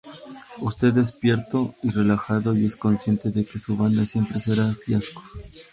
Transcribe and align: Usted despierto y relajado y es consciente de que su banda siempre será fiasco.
Usted 0.63 0.93
despierto 0.95 1.75
y 1.83 1.91
relajado 1.91 2.57
y 2.57 2.65
es 2.65 2.75
consciente 2.75 3.29
de 3.29 3.45
que 3.45 3.59
su 3.59 3.77
banda 3.77 4.03
siempre 4.03 4.39
será 4.39 4.65
fiasco. 4.73 5.21